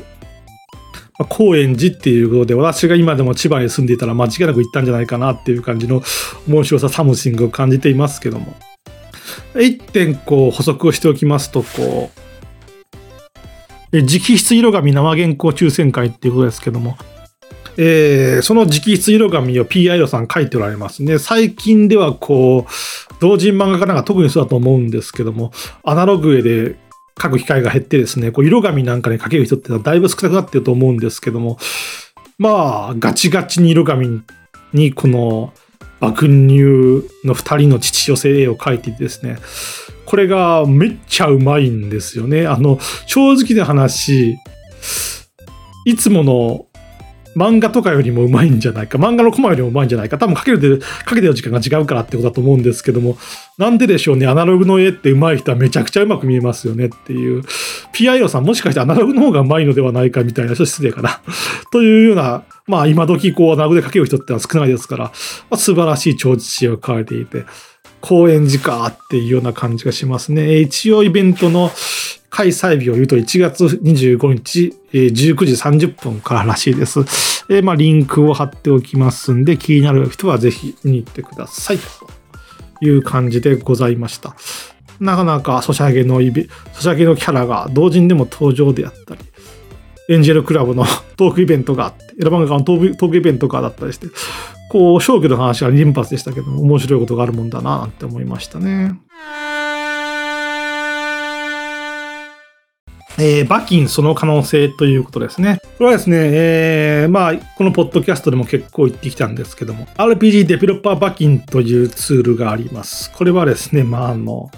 [1.19, 6.03] まあ、高円寺っていうことで私が今でも千葉に住んでいたら間違いなく行ったんじゃないかなっていう感じの
[6.49, 8.55] 面白さサムシングを感じていますけども
[9.55, 12.27] 一点こう補足をしておきますとこう
[14.03, 16.97] 直筆色紙生原稿抽選会っていうことですけども、
[17.79, 21.19] えー、その直筆色紙を PIO さん書いておられますね。
[21.19, 25.53] 最近ではこう、同人漫画家なんか特にそうだと思うんですけども、
[25.85, 26.77] アナログ絵で
[27.21, 31.59] 書く機会が減ってですね、こう色紙なんかに書ける人ってだいぶ少なくなってると思うんですけども、
[32.39, 34.23] まあ、ガチガチに色紙
[34.73, 35.53] にこの
[36.01, 39.39] 爆乳の2人の父寄せ絵を描いていてですね、
[40.05, 42.47] これがめっちゃうまいんですよね。
[42.47, 44.37] あの、正直な話、
[45.87, 46.66] いつもの
[47.37, 48.97] 漫画とかよりもうまいんじゃないか。
[48.97, 50.17] 漫画のコマよりもうまいんじゃないか。
[50.17, 53.19] 多分かけるで、かけてる時間が違うからってことだと思うんですけども、
[53.59, 54.27] なんででしょうね。
[54.27, 57.43] アナログの絵って上手い人はめちゃくちゃうまく見えますよねっていう。
[57.93, 61.21] PIO さんもしかしてアナログの方が上手いのではないかみたいな、ちょっと失礼かな。
[61.71, 65.13] というような、まあ今時こうアナログでかける人ってのは少ないですから、ま
[65.51, 67.45] あ、素晴らしい超知識を書いていて、
[68.07, 70.61] 公演時かっていうような感じがしますね。
[70.61, 71.73] 一応イベントの
[72.31, 75.11] 開催日を言うと1月25日、19
[75.45, 77.01] 時30分かららしいです。
[77.51, 81.79] え、まあ、リンクを貼っておきますんで、気になる人はぜひ見に行ってください。
[81.79, 84.37] という感じでございました。
[85.01, 89.21] なかなかソシャゲのイベ、ソシャゲのキャラが同人でも登場であったり、
[90.09, 90.85] エンジェルクラブの
[91.17, 94.07] トークイベントがあって、エラバンガのトークイベントがだったりして、
[94.69, 98.99] こう、消去の話が連発でしたけど、面白いことがあるもんだな、なんて思いましたね。
[103.19, 105.59] えー、馬金その可能性ということですね。
[105.79, 113.11] これはですね、えー、まあ、このポッドキャストでも結構言ってきたんですけども、RPG デベロッパー馬金というツールがあります。
[113.13, 114.51] これはですね、まあ、あの、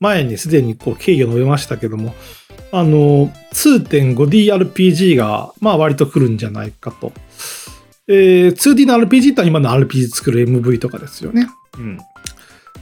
[0.00, 2.14] 前にすでにこう経緯を述べましたけども、
[2.72, 7.12] あの、2.5DRPG が、まあ割と来るんじゃないかと。
[8.08, 11.48] えー、2D の RPG って今の RPG ツクール MV とかですよね。
[11.78, 11.98] うん。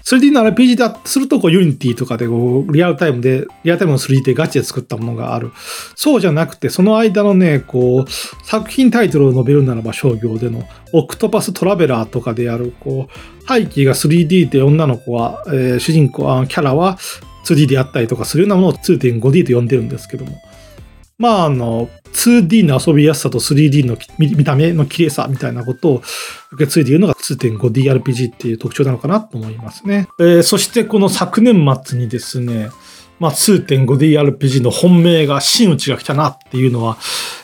[0.04, 5.50] 3D の RPG だとすると、こう、 Unity とかで、こう、リアルタイムで、リアルタイムの 3D でガチで作ったものがある。
[5.96, 8.10] そうじゃなくて、その間のね、こう、
[8.44, 16.98] 作品タイトルを述べるならば商業での、オクトパストラベラーとかである、こう、背景が 3D で女の子は、えー、主人公、キャラは
[17.46, 20.38] 2D であったりとかするようなものを 2.5D と呼んでるんですけども。
[21.18, 26.03] まあ、あの、2D の遊びやすさと 3D の見た目の綺麗さみたいなことを
[26.53, 30.09] 受け継いでいるのが 2.5DRPG っていう特徴なのかなと思いますね。
[30.18, 32.70] えー、そしてこの昨年末にですね、
[33.20, 36.98] まあ、2.5DRPG の本命が真打ちが来たなっていうのは、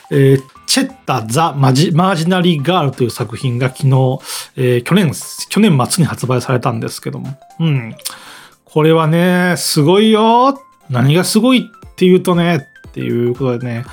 [0.09, 4.19] えー、チェッタ・ザ・マジマージナリー・ガールという作品が昨日、
[4.57, 5.11] えー、去年、
[5.49, 7.37] 去年末に発売されたんですけども。
[7.59, 7.95] うん。
[8.65, 10.57] これはね、すごいよ。
[10.89, 13.85] 何がすごいっていうとね、っていうことでね、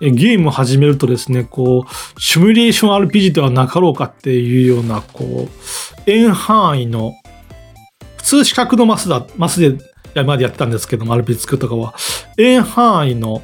[0.00, 7.12] ゲームを始めるとですね、こう、シミュレーション RPG ではなかろうかっていうような、こう、円範囲の、
[8.16, 9.78] 普通四角のマスだ、マスで
[10.14, 11.94] 山でやってたんですけども、RPG 作るとかは、
[12.36, 13.42] 円範囲の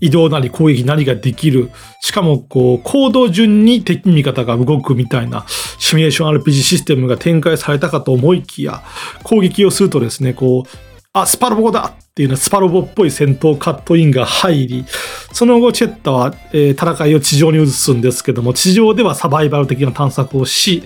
[0.00, 1.70] 移動なり攻撃なりができる。
[2.02, 5.46] しかも、こう、行動順に敵味方が動くみたいな
[5.78, 8.82] シミュレーション RPG システムが展開されたかと思いきや、
[9.22, 14.84] 攻撃をするとですね、こう、あ、スパロボだっていうのはスパロボっぽい戦闘カットインが入り、
[15.32, 20.82] その後チェッタは、えー、戦いを地上に移すんですけども、地上ではサバイバル的な探索をし、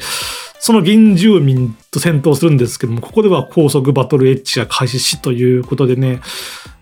[0.60, 6.20] その原住民と戦闘するんですけども、ここでは高速バトルエッジが開始しということでね、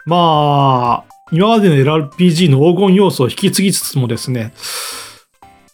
[0.05, 4.53] まあ、今までの LRPG の黄金要素を引き継ぎつつもですね、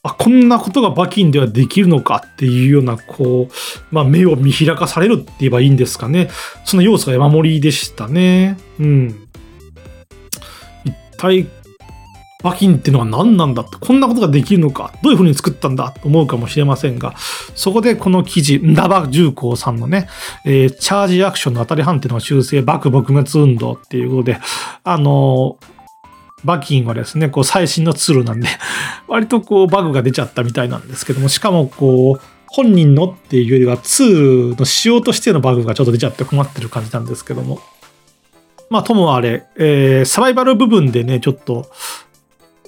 [0.04, 3.54] あ、こんなことがバキンではできるのかっていうような、こう、
[3.90, 6.28] まあ、目を見開かされるって言えばいいんですかね。
[6.64, 8.58] その要素が山盛りでしたね。
[8.78, 9.28] うん。
[10.84, 11.46] 一体、
[12.42, 17.14] バキンってのは何なんだって、こんなことができるのか、どういうふうに作ったんだと思うかもしれませんが、
[17.54, 20.08] そこでこの記事、ダバ重工さんのね、
[20.44, 24.38] えー、チャージアクションの当たり判定の修正、爆撲滅運動っていうことで、
[24.84, 25.73] あのー
[26.44, 28.48] バキンはですね、こう最新のツールなんで
[29.08, 37.60] 割とこうバグが出ちゃったみたいなんですけども、しかもこう、本人のっていうよりはツールの仕様としてのバグがちょっと出ちゃって困ってる感じなんですけども。
[38.70, 41.68] まあ、ともあれ、えー、サバイバル部分でね、ちょっと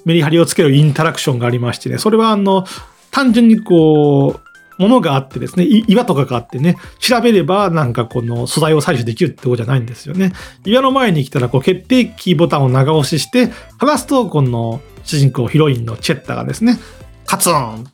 [0.04, 2.64] メリハリをつけるインタラクションがありましてね、それはあの、
[3.10, 4.45] 単純にこう、
[4.78, 10.32] ものがあってですね、岩とかがあってね、調べればなんかこの素材を採取できるってことじゃないんですよね。
[10.64, 16.78] 岩の前に来たらこう決定キーボタンを長押しして、離すとこの主人公ヒロインのチェッタがですね、
[17.26, 17.86] カツン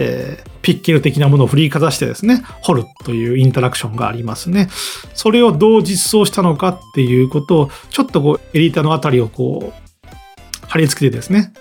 [0.00, 4.68] えー、ピッケル的なものを振りかざしてですね、掘るというインタラクションがありますね。
[5.14, 11.52] それをどう実装したのかっていうことを、ちょっとこう、エリータのあたりをこう、貼り付けてですね、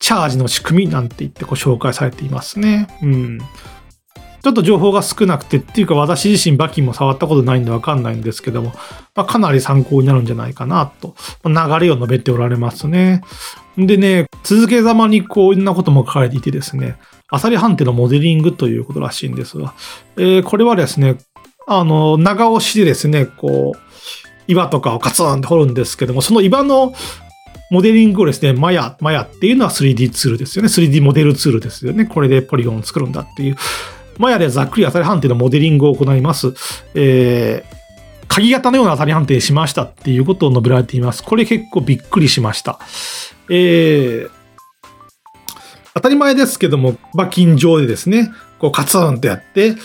[0.00, 2.88] チャージの仕組みなんて言ってご紹介されていますね。
[3.02, 3.38] うん。
[4.42, 8.72] ちょっと情報が少なくてっていうか私自身バキンも触ったことないんでわかんないんですけども、
[9.14, 13.22] まあ、かなり参考になるんじゃないかなと、まあ流れを述べておられますね。
[13.76, 16.96] でね、続けざまにこういろんなことも書かれていてですね、
[17.28, 19.74] アサリ判定のモデリングということらしいんですが、
[20.16, 21.18] えー、これはですね、
[21.66, 23.78] あの、長押しでですね、こう、
[24.48, 26.94] 岩とかをカツンって掘るんですけども、その岩の
[27.70, 30.68] モデリングをですね、マヤ、マヤっていうのは 3D ツールですよね。
[30.68, 32.04] 3D モデルツールですよね。
[32.04, 33.56] これでポリゴンを作るんだっていう。
[34.18, 36.52] マヤでざっくり当たり判定のモデリングを行います。
[36.94, 37.76] えー、
[38.26, 41.22] 鍵型のような当たり判定しましたっていうことを述べられています。
[41.22, 42.80] これ結構びっくりしました。
[43.48, 44.30] えー、
[45.94, 49.76] 当たり前ですけども、馬金上でですね、こうカツンとやって、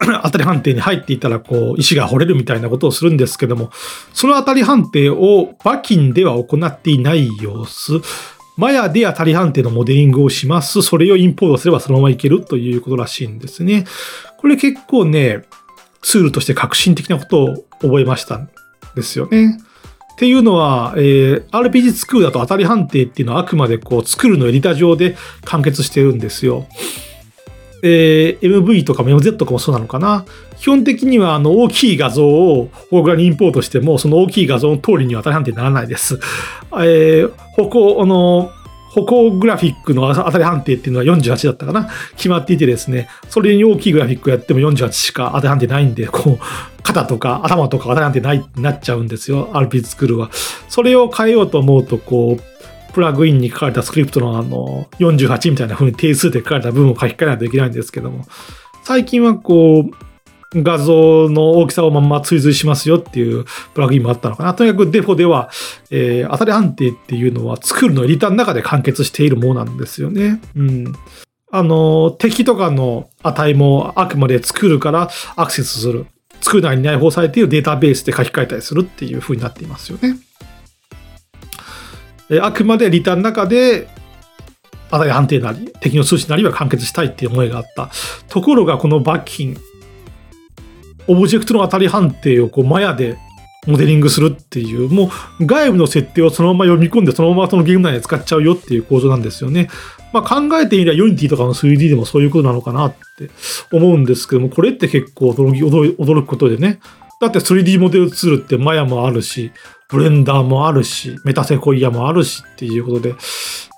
[0.22, 3.70] 当たり判定に入っていたら、こう、石が掘れるみたいなことをするんですけども、
[4.12, 8.00] その当たり判定を馬金では行っていない様子。
[8.56, 10.82] マヤで当たり判定のモデリングをします。
[10.82, 13.84] それをインポートすればそのままいけるということらしいんですね。
[14.38, 15.44] これ結構ね、
[16.02, 18.48] ツールとして革新的なことを覚えましたん
[18.96, 19.58] ですよね。
[20.14, 26.66] っていうのは、えー、RPG 作るだと当たり判定っていうのはあくまでこう作るのエディタ上で完結してるんですよ。
[27.82, 30.24] えー、MV とかも MZ とかもそうなのかな。
[30.58, 36.18] 基本的にはあの大きい画像をフォーグラにインポートしても、その大きい画像の通りには当たり判定にならないです。
[36.72, 38.50] えー、歩行、あの、
[38.90, 50.30] 歩行グラフィックの当たり判定っていうのは48だったかな決まっていてですね、それに大きいグラフィックやっても48しか当たり判定ないんで、こう、肩とか頭とか当たり判定ないなっちゃうんですよ、RP 作るは。
[50.68, 52.57] それを変えようと思うと、こう、
[52.98, 58.24] プラグインに書かれたスクリプトのあの、48みたいな風に定数で書かれた部分を書き換えないといけないんですけども、
[58.82, 64.52] 最近はこう、画像の大きさをまんま追随しますよっていうプラグインもあったのかな。
[64.52, 65.48] とにかくデフォでは、
[65.92, 70.40] えー、当たり判定っていうのは作るのエディターの中で完結しているものなんですよね。
[70.56, 70.92] うん。
[71.52, 76.06] あの、敵とかの値もあくまで作るからアクセスする。
[76.40, 80.18] 作る内に内包されているデータベースで書き換えたりするっていう風になっていますよね。
[82.30, 83.88] えあくまでリターンの中で
[84.90, 87.90] 当たり判定なり、敵の数値なりは完結したいっていう思いがあった。
[88.28, 89.56] ところがこのバッキン、
[91.06, 93.18] オブジェクトの当たり判定をこう Maya で
[93.66, 95.10] モデリングするっていう、も
[95.40, 99.68] う外部の設定をそのまま読み込んで、そのままそのゲーム内で使っちゃうよっていう構造なんですよね。
[100.12, 103.30] まあ考えてみれば Unity とかの 3D でもそういうことなのかなって
[103.70, 106.80] 思うんですけども、これって結構驚き驚くことでね。
[107.20, 109.50] だって 3D モデルツールって Maya もあるし、
[109.88, 113.14] ブレンダーもあるし、メタセコイアもあるしっていうことで、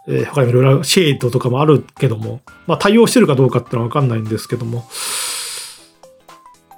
[0.08, 4.84] えー、他にもいろいろシェードとかもあるけども、まあ対応してるかどうかっていうのはわかんないんですけども、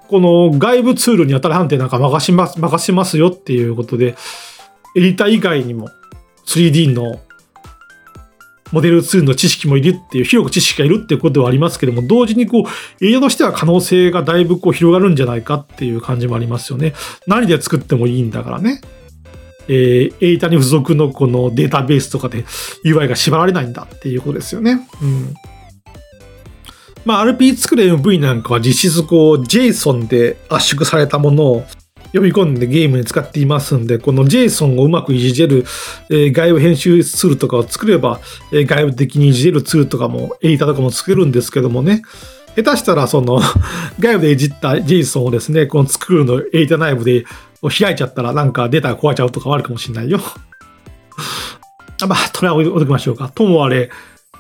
[0.09, 4.17] この外部ツールに当たり判定なんか任します、任しますよっていうことで、
[4.95, 5.89] エディター以外にも
[6.45, 7.21] 3D の
[8.73, 16.95] モデルツールの知識もいるっていう、広く知識がいるっていうことではありますけども、同時にこう、エリアとしては可能性がだいぶこう広がるんじゃないかっていう感じもありますよね。
[17.27, 18.81] 何で作ってもいいんだからね。
[19.69, 22.45] えー、エイタに付属のこのデータベースとかで
[22.85, 24.87] UI が縛られないんだっていうことですよね。
[25.01, 25.35] うん。
[27.05, 31.67] まあ、RP 作る MV なんかは実質こう JSON で圧縮されたものを
[32.13, 35.65] 読み込んでゲームに使っていますんで、この JSON をうまくいじれる、
[36.11, 38.21] えー、外部編集ツールとかを作れば、
[38.53, 42.03] えー、外部的にいじれるツールとかも、エディタとかも作れるんですけどもね、
[42.55, 43.41] 下手したらその
[43.99, 47.25] 外部でいじった JSON をですね、この作るのエディタ内部で
[47.63, 50.21] を開いちゃったらなんかデータが壊れちゃうとかあるかもしれないよ
[52.07, 53.31] まあ、とりあえず置いときましょうか。
[53.33, 53.91] ともあれ、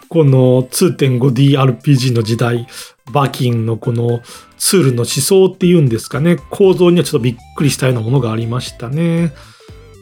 [0.09, 2.67] この 2.5DRPG の時代、
[3.13, 4.21] バキンのこの
[4.59, 9.33] ツールの思想っていうんですかね、構造にはちょっとびっくりしたようなものがありましたね。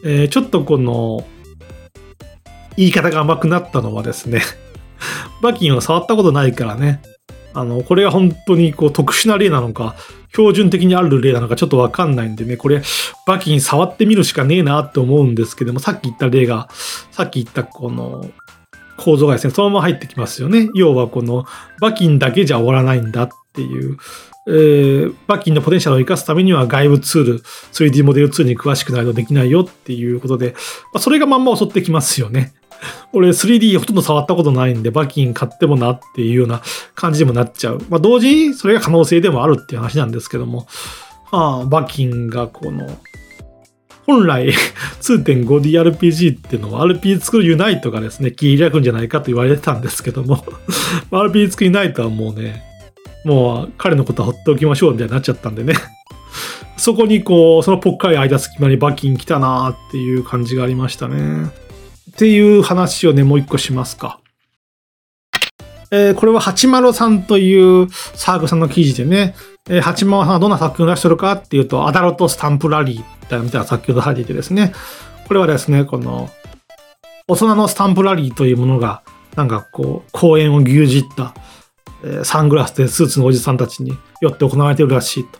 [0.04, 1.26] えー、ちょっとこの
[2.76, 4.40] 言い方が甘くなったのはですね、
[5.42, 7.02] バキンを触ったことないからね、
[7.52, 9.96] あの、これが本当にこう特殊な例なのか、
[10.32, 12.82] 標準的にある例なのかちょっとわかんないんでね、これ、
[13.26, 16.68] バキン触ってみるしかねえなって思うんですけども、さっき言った例が、
[17.10, 18.30] さっき言ったこの、
[18.96, 20.68] 構造がですね、そのまま入ってきますよね。
[20.74, 21.46] 要はこの、
[21.80, 23.96] バキンだけじゃ終わらないんだっていう、
[24.46, 30.52] えー、バキンのポテンシャルを生かすためには外部ツール、3D モデルツールに詳しくないとできないよっていうことで、
[30.92, 32.54] まあ、それがまんま襲ってきますよね。
[33.12, 36.62] 俺 3D ほとんど触ったことないんで、バキン買ってもなっていうような
[36.94, 37.82] 感じでもなっちゃう。
[37.88, 40.66] まあ同時にそれが可能性でもあるっていう話なんですけども、
[41.30, 42.98] ああ、バキンがこの
[44.06, 44.48] 本来
[45.00, 50.44] 2.5DRPG っていうのは RP 作るユナイトがですね、切り開くんじゃないかと言われてたんですけども
[51.10, 52.62] RP 作るユナイトはもうね、
[53.24, 55.74] もう彼のことはほっておきましょうみたいになっちゃったんでね
[56.76, 61.50] そこにこう、そのぽっかり間隙間にバキン来たなーっていう感じがありましたね。
[62.20, 64.20] っていう話をね、もう一個しますか。
[65.90, 69.34] えー、これは803というサークさんの記事でね、
[69.70, 74.74] えー、八幡さんはどんな作品を出してるかっていうと、アダルトスタンプラリーみたいな作品を出されていてですね、
[75.28, 76.28] これはですね、この、
[77.26, 79.02] 大人のスタンプラリーというものが、
[79.34, 81.32] なんかこう、公演を牛耳った、
[82.04, 85.38] えー、サングラスでスーツのおじさんたちによって行われているらしいと。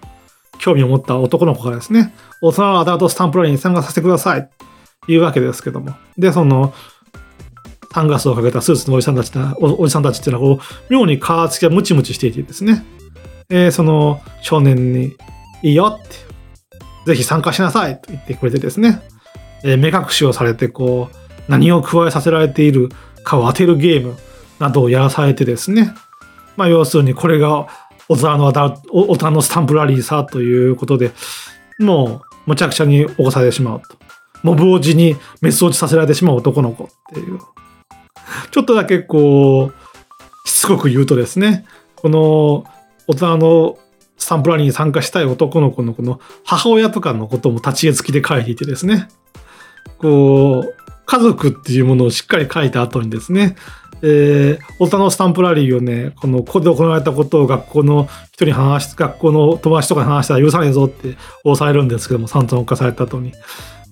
[0.59, 4.49] 興味を持った男の子がですね、大人のアダルトスタンプラリーに参加させてください。
[5.09, 5.95] いうわけですけども。
[6.19, 6.75] で、その、
[7.93, 12.85] サングラスをかけたスーツのおじさんたちおじさんたちっていうのはこう、妙に皮付きがムチムチしていてですね、
[13.49, 15.17] えー、その少年に、
[15.63, 16.17] いいよって、
[17.07, 19.03] ぜひ参加しなさいと言ってくれてですね、
[19.65, 22.91] えー、目隠しをされて、こう、何を加えさせられている
[23.25, 24.17] かを当てるゲーム
[24.61, 25.93] などをやらされてですね、
[26.57, 27.67] まあ、要するにこれが
[28.09, 28.47] 大人の
[28.93, 31.11] 大人のスタンプラリーさということで、
[31.79, 33.97] もう、むちゃくちゃに起こされてしまうと。
[34.43, 37.39] モブ王子に滅相させられてしまう男の子っていう。
[38.51, 41.65] ちょっとだけこう、しつこく言うとですね、
[41.97, 42.65] この
[43.07, 43.79] 大人の
[44.17, 49.09] スタンプラリーに参加したい男の子のこの母親とかのことも立ち絵付きで書いていてですね、
[49.99, 50.75] こう、
[51.07, 53.57] 家族っていうものをしっかり書いた後にですね、
[54.03, 63.33] えー、大人のスタンプラリーをね、この、ここで行われたことを学校の人に話し、学校の友達とかに話したら許さねえぞって押されるんですけども、散々犯された後に。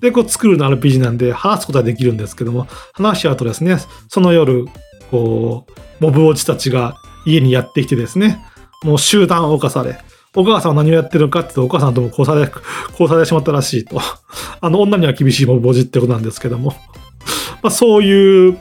[0.01, 3.79] で、こう作るの RPG なんで話すことはできるんですけども、話し合うとですね、
[4.09, 4.67] その夜、
[5.11, 6.97] こう、モブ落ちたちが
[7.27, 8.45] 家にやってきてですね、
[8.85, 9.99] もう集団を犯され、
[10.35, 14.01] お母さんは何をやってるかって言うと、お母さんとも殺され、殺されてしまったらしいと。
[14.61, 16.75] あの、女には厳しいモブ落ちってことなんですけども。
[17.63, 18.59] まあ、そういう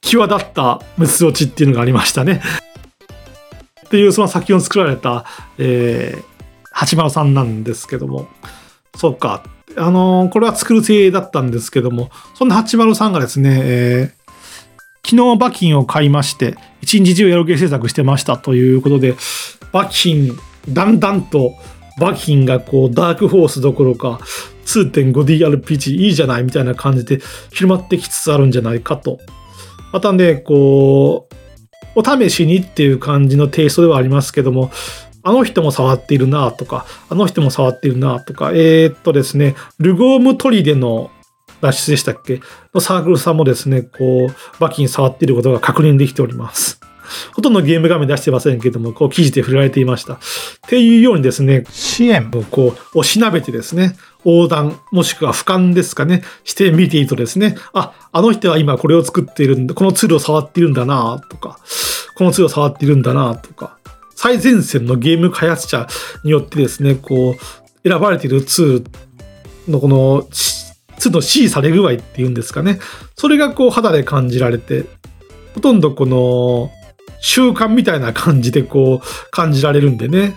[0.00, 2.40] 際立ったムス落ちっていうのがありましたね。
[3.86, 5.24] っていうその作品を作られた、
[5.56, 6.22] えー、
[6.70, 8.28] 八丸さんなんですけども。
[8.94, 9.42] そうか。
[9.78, 19.14] あの、これは作る性だったんですけども、そんな八丸さんがですね、えー、昨日馬琴を買いまして、一日中エロゲー制作してましたということで、
[19.72, 20.36] 馬琴、
[20.68, 21.54] だんだんと
[21.98, 24.20] 馬琴がこうダークホースどころか
[24.66, 27.20] 2.5DRPG いいじゃないみたいな感じで
[27.50, 29.18] 広まってきつつあるんじゃないかと。
[29.92, 31.34] またね、こう、
[31.94, 34.70] お試しにっていう感じのテイストではありますけども、
[35.28, 41.10] あの人も触っているなとか、あの人も触っているなとか、えー、っとですね、ルゴームトリデの
[41.60, 42.40] 脱出でしたっけ？
[42.72, 46.80] のサークルさんもですね、こう、バキに触っていることが確認できております。
[47.34, 50.14] ほとんどゲーム画面出してませんけども、こう記事で触れられていました。
[50.14, 50.18] っ
[50.68, 61.58] ていうようにですね、支援をこう、おしなべてですね、横断、もしくは俯瞰ですかね、して見ているとですね、あ、あの人は今これを作っているんだ、このツールを触っているんだなとか、
[62.14, 63.77] このツールを触っているんだなとか、
[64.20, 65.86] 最前線のゲーム開発者
[66.24, 68.84] によってですね、こう、選ばれているツー
[69.68, 72.80] ルのこの、ツールの支持され具合っていうんですかね、
[73.14, 74.86] それがこう肌で感じられて、
[75.54, 76.68] ほとんどこの
[77.20, 80.34] 習慣みたいな感じでこう感じられるんでね。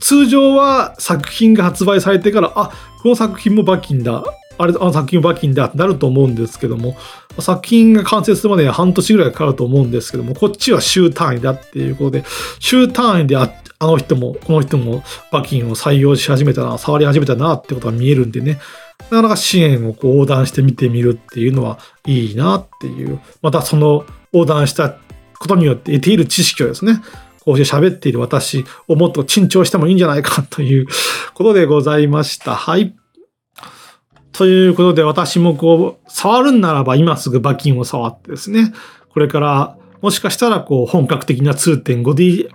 [0.00, 2.72] 通常は作品が発売されてから、あ、
[3.04, 4.24] この作品もバキンだ。
[4.62, 6.96] あれ、あの作品もバキンだってなると思うんですけども、
[7.38, 12.24] 作品が完成するまで半年ぐらいかかると思うんですけども、こっちは週単位だっていうことで、
[12.58, 15.02] 週単位でああの人も、この人も
[15.32, 18.60] バキンを採用し始めたな、触り始めたなってことが見えるんでね、
[19.10, 24.96] なかなか支援をこう横断して見てみるっていうのはいいなっていう、またその横断した
[25.38, 27.02] ことによって得ている知識をですね、
[27.44, 30.86] こうして喋っている私をもっと珍重してもいいんじゃないかという
[31.34, 32.54] ことでございました。
[32.54, 32.94] はい。
[34.32, 38.72] ということで私もこう、触るんならば今すぐ馬琴を触ってですね、
[39.10, 42.48] これからもしかしたらこう本格的な 2.5D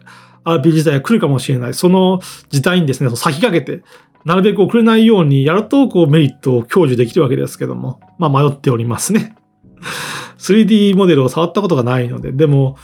[0.48, 1.74] RP 時代が来るかもしれない。
[1.74, 3.84] その時代にですね、先駆けて、
[4.24, 9.36] なるべく遅れないようにやるとこうメリットを享受できるわけですけども、まあ迷っておりますね。
[10.38, 12.78] 3D モデルを触ったことがないので、でも、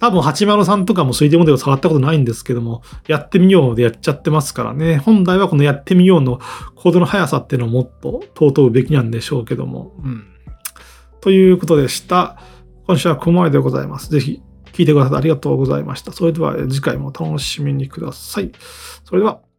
[0.00, 4.96] 多分80さんとかも 3D モデルを触ったことないんですけども、やってみようでやっちゃってますからね。
[4.96, 6.40] 本来はこのやってみようの
[6.74, 9.92] コードの速さっていうのをもっと尊うべきなんでしょうけども。
[10.02, 10.24] うん。
[11.20, 12.38] ということでした。
[12.86, 14.10] 今週はここまででございます。
[14.10, 14.42] ぜひ
[14.72, 16.12] 聞いてくださってありがとうございました。
[16.12, 18.50] それでは次回も楽しみにください。
[19.04, 19.49] それでは。